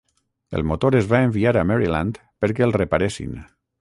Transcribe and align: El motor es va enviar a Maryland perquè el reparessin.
El 0.59 0.63
motor 0.69 0.95
es 1.01 1.09
va 1.11 1.19
enviar 1.27 1.53
a 1.61 1.65
Maryland 1.73 2.17
perquè 2.45 2.67
el 2.69 2.75
reparessin. 2.83 3.37